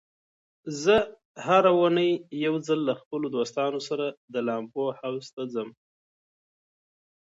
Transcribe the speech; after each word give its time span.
زه 0.83 0.95
هره 1.45 1.71
اونۍ 1.79 2.11
یو 2.45 2.53
ځل 2.67 2.79
له 2.89 2.93
خپلو 3.01 3.25
دوستانو 3.35 3.79
سره 3.89 4.05
د 4.33 4.35
لامبو 4.47 4.85
حوض 4.99 5.25
ته 5.35 5.43
ځم. 5.53 5.69